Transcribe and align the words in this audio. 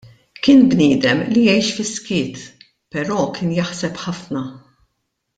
Kien 0.45 0.61
bniedem 0.69 1.19
li 1.33 1.41
jgħix 1.47 1.75
fis-skiet, 1.79 2.39
però 2.95 3.19
kien 3.35 3.53
jaħseb 3.59 4.01
ħafna. 4.07 4.43